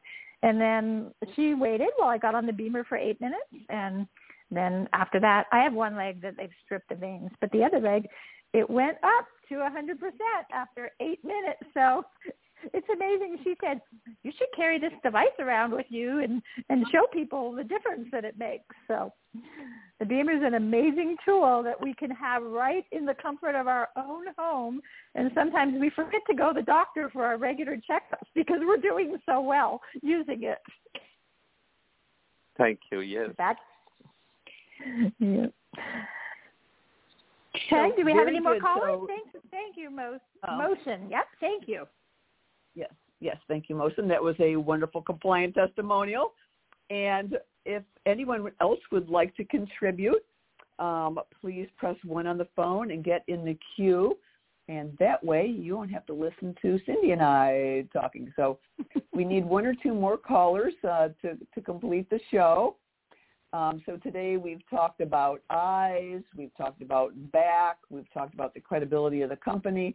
[0.45, 4.07] And then she waited while I got on the BEMER for eight minutes and
[4.57, 7.81] then after that, I have one leg that they've stripped the veins, but the other
[7.81, 8.07] leg,
[8.53, 9.97] it went up to a 100%
[10.53, 11.63] after eight minutes.
[11.75, 12.05] So
[12.73, 13.39] it's amazing.
[13.45, 13.81] She said,
[14.23, 18.25] you should carry this device around with you and, and show people the difference that
[18.25, 18.75] it makes.
[18.89, 19.13] So
[19.99, 23.67] the BEMER is an amazing tool that we can have right in the comfort of
[23.67, 24.81] our own home.
[25.15, 28.77] And sometimes we forget to go to the doctor for our regular checkups because we're
[28.77, 30.59] doing so well using it.
[32.59, 33.01] Thank you.
[33.01, 33.31] Yes.
[33.39, 33.59] That's
[35.19, 35.47] yeah.
[37.55, 38.63] Okay, So, do we have any more good.
[38.63, 39.01] callers?
[39.01, 40.19] So- thank, thank you, Mo-
[40.49, 40.57] Oh.
[40.57, 41.09] Motion.
[41.11, 41.87] Yep, thank you.
[42.75, 42.91] Yes,
[43.21, 43.37] yes.
[43.47, 44.09] Thank you, Mohsen.
[44.09, 46.33] That was a wonderful compliant testimonial.
[46.91, 50.25] And if anyone else would like to contribute,
[50.79, 54.17] um, please press one on the phone and get in the queue.
[54.69, 58.33] And that way you won't have to listen to Cyndy and I talking.
[58.37, 58.59] So
[59.13, 62.77] we need one or two more callers uh, to, to complete the show.
[63.53, 68.61] Um, so today we've talked about eyes, we've talked about back, we've talked about the
[68.61, 69.95] credibility of the company.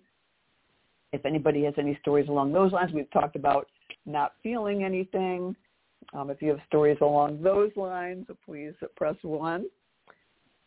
[1.11, 3.67] If anybody has any stories along those lines, we've talked about
[4.05, 5.55] not feeling anything.
[6.13, 9.65] Um, if you have stories along those lines, please press one.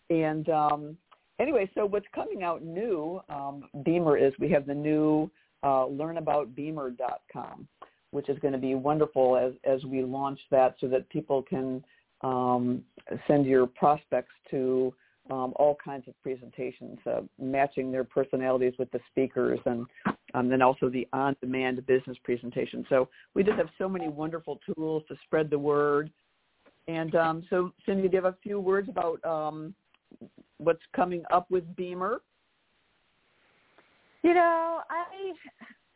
[0.09, 0.97] and um,
[1.39, 5.31] anyway, so what's coming out new, um, BEMER, is we have the new
[5.63, 7.69] uh, learnaboutbemer.com,
[8.11, 11.85] which is going to be wonderful as, as we launch that so that people can
[12.23, 12.83] um,
[13.27, 14.93] send your prospects to
[15.31, 19.87] um, all kinds of presentations, uh, matching their personalities with the speakers, and
[20.35, 22.85] um, then also the on-demand business presentation.
[22.89, 26.11] So we just have so many wonderful tools to spread the word.
[26.89, 29.75] And um, so, Cyndy, give a few words about um,
[30.59, 32.21] what's coming up with BEMER.
[34.23, 35.33] You know, I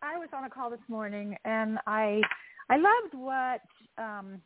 [0.02, 2.20] I was on a call this morning, and I
[2.70, 3.60] I loved what
[3.98, 4.40] um,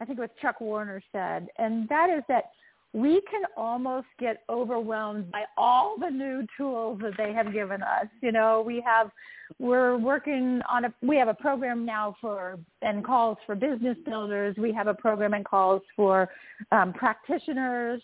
[0.00, 2.50] I think it was Chuck Warner said, and that is that
[2.92, 8.06] we can almost get overwhelmed by all the new tools that they have given us.
[8.22, 9.10] You know, we have
[9.58, 14.56] we're working on a we have a program now for and calls for business builders.
[14.56, 16.30] We have a program and calls for
[16.72, 18.00] um, practitioners.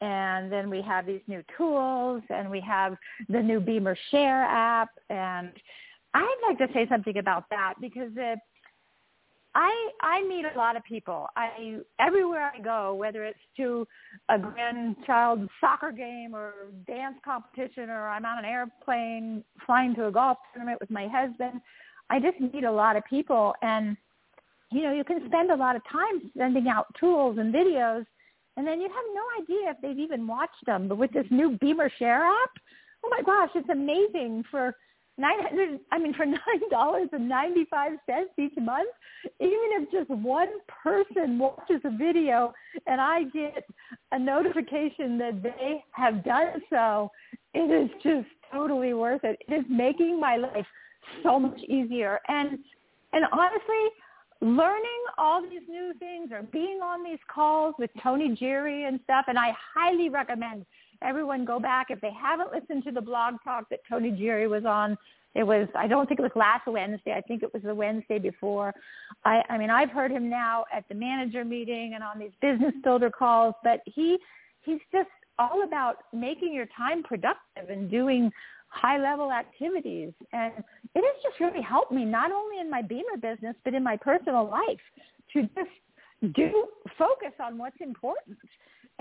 [0.00, 2.96] And then we have these new tools and we have
[3.28, 4.90] the new BEMER Share app.
[5.10, 5.52] And
[6.14, 8.38] I'd like to say something about that because it,
[9.54, 11.26] I I meet a lot of people.
[11.36, 13.86] I everywhere I go, whether it's to
[14.28, 16.52] a grandchild soccer game or
[16.86, 21.60] dance competition, or I'm on an airplane flying to a golf tournament with my husband,
[22.08, 23.96] I just meet a lot of people, and
[24.70, 28.06] you know you can spend a lot of time sending out tools and videos,
[28.56, 30.88] and then you have no idea if they've even watched them.
[30.88, 32.50] But with this new BEMER Share app,
[33.04, 34.74] oh my gosh, it's amazing for
[35.18, 38.88] nine hundred i mean for nine dollars and ninety five cents each month
[39.40, 40.48] even if just one
[40.82, 42.52] person watches a video
[42.86, 43.64] and i get
[44.12, 47.10] a notification that they have done so
[47.54, 49.38] it is just totally worth it.
[49.48, 50.66] It is making my life
[51.22, 52.20] so much easier.
[52.28, 52.58] And
[53.12, 53.88] and honestly
[54.40, 59.26] learning all these new things or being on these calls with tony Geary and stuff
[59.28, 60.66] and i highly recommend
[61.02, 64.64] everyone go back if they haven't listened to the blog talk that Tony Geary was
[64.64, 64.96] on.
[65.34, 67.12] It was I don't think it was last Wednesday.
[67.12, 68.74] I think it was the Wednesday before.
[69.24, 72.74] I I mean I've heard him now at the manager meeting and on these business
[72.84, 74.18] builder calls, but he
[74.62, 78.30] he's just all about making your time productive and doing
[78.68, 80.52] high level activities and
[80.94, 83.98] it has just really helped me not only in my BEMER business but in my
[83.98, 84.80] personal life
[85.32, 88.38] to just do focus on what's important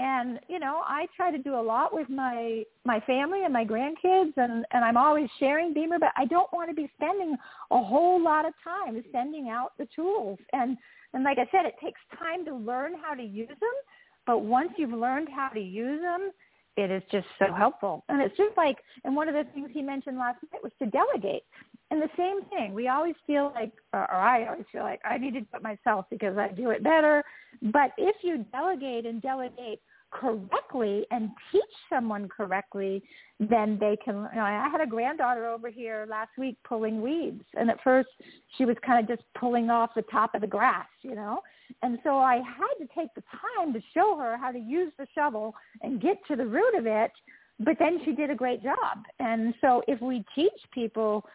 [0.01, 3.63] and you know i try to do a lot with my my family and my
[3.63, 7.35] grandkids and and i'm always sharing BEMER but i don't want to be spending
[7.69, 10.39] a whole lot of time sending out the tools.
[10.53, 10.77] And
[11.13, 13.77] and like i said it takes time to learn how to use them
[14.25, 16.31] but once you've learned how to use them
[16.77, 18.05] it is just so helpful.
[18.07, 20.85] And it's just like and one of the things he mentioned last night was to
[20.85, 21.43] delegate.
[21.89, 25.33] And the same thing we always feel like or i always feel like i need
[25.33, 27.23] to do it myself because i do it better.
[27.61, 29.81] But if you delegate and delegate
[30.11, 33.01] correctly and teach someone correctly,
[33.39, 34.15] then they can.
[34.15, 38.09] You know, I had a granddaughter over here last week pulling weeds, and at first
[38.57, 41.41] she was kind of just pulling off the top of the grass, you know.
[41.81, 45.07] And so I had to take the time to show her how to use the
[45.15, 47.11] shovel and get to the root of it.
[47.59, 49.03] But then she did a great job.
[49.19, 51.25] And so if we teach people,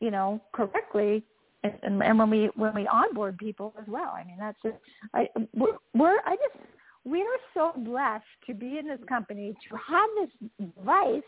[0.00, 1.22] you know, correctly,
[1.62, 4.76] and, and when we when we onboard people as well, I mean that's just
[5.14, 6.64] I we're, we're I just
[7.04, 11.22] we are so blessed to be in this company, to have this device,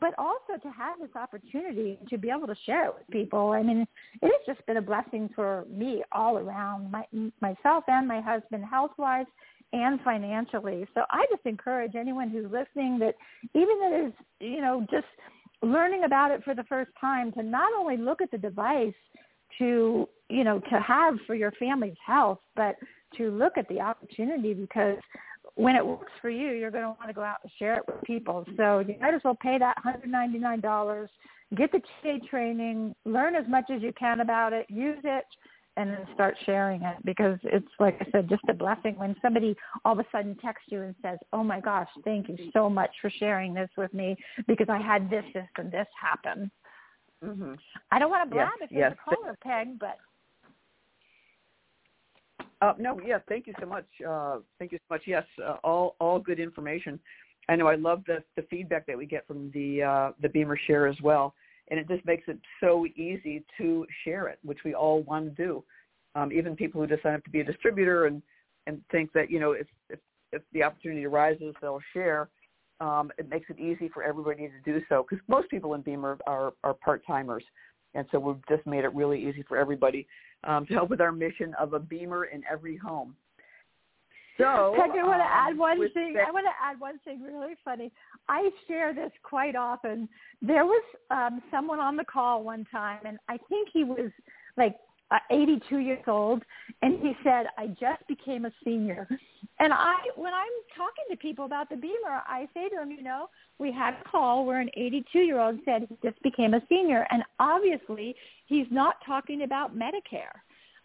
[0.00, 3.50] but also to have this opportunity to be able to share it with people.
[3.50, 3.86] I mean,
[4.22, 7.04] it has just been a blessing for me all around, my,
[7.40, 9.26] myself and my husband, health-wise
[9.72, 10.86] and financially.
[10.94, 13.16] So I just encourage anyone who's listening that
[13.54, 15.06] even that is, you know, just
[15.62, 18.94] learning about it for the first time to not only look at the device
[19.58, 22.76] to, you know, to have for your family's health, but
[23.16, 24.96] to look at the opportunity because
[25.54, 27.82] when it works for you, you're going to want to go out and share it
[27.86, 28.44] with people.
[28.56, 31.08] So you might as well pay that $199,
[31.56, 35.24] get the TA training, learn as much as you can about it, use it,
[35.78, 39.56] and then start sharing it because it's like I said, just a blessing when somebody
[39.84, 42.90] all of a sudden texts you and says, "Oh my gosh, thank you so much
[43.00, 44.16] for sharing this with me
[44.48, 46.50] because I had this, this, and this happen."
[47.24, 47.54] Mm-hmm.
[47.92, 48.96] I don't want to blab yes, if you're yes.
[49.06, 49.98] a caller, Peg, but
[52.60, 53.86] uh, no, yeah, thank you so much.
[54.06, 55.02] Uh, thank you so much.
[55.06, 56.98] Yes, uh, all all good information.
[57.48, 60.58] I know I love the the feedback that we get from the uh, the BEMER
[60.66, 61.34] share as well,
[61.70, 65.42] and it just makes it so easy to share it, which we all want to
[65.42, 65.64] do.
[66.14, 68.22] Um, even people who up to be a distributor and
[68.66, 70.00] and think that you know if if,
[70.32, 72.28] if the opportunity arises, they'll share.
[72.80, 76.18] Um, it makes it easy for everybody to do so because most people in BEMER
[76.26, 77.44] are are part timers,
[77.98, 80.06] and so we've just made it really easy for everybody
[80.44, 83.16] um, to help with our mission of a BEMER in every home.
[84.38, 86.12] So Peg, I want to um, add one thing.
[86.14, 87.90] that- I want to add one thing really funny.
[88.28, 90.08] I share this quite often.
[90.40, 94.12] There was um, someone on the call one time, and I think he was
[94.56, 94.76] like
[95.10, 96.42] uh, 82 years old,
[96.82, 99.08] and he said, "I just became a senior."
[99.60, 100.46] And I, when I'm
[100.76, 103.28] talking to people about the BEMER, I say to them, you know,
[103.58, 107.06] we had a call where an 82 year old said he just became a senior,
[107.10, 108.14] and obviously
[108.46, 110.36] he's not talking about Medicare.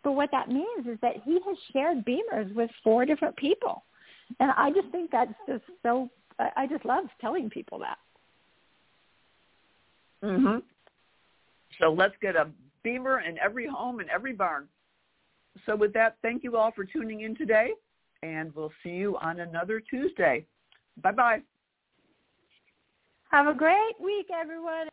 [0.03, 3.83] But what that means is that he has shared BEMERs with four different people.
[4.39, 6.09] And I just think that's just so,
[6.39, 7.97] I just love telling people that.
[10.21, 10.57] hmm
[11.79, 12.49] So let's get a
[12.83, 14.67] BEMER in every home and every barn.
[15.65, 17.69] So with that, thank you all for tuning in today,
[18.23, 20.45] and we'll see you on another Tuesday.
[21.01, 21.41] Bye-bye.
[23.31, 24.87] Have a great week, everyone.